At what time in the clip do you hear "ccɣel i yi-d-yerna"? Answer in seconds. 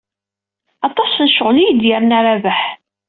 1.31-2.19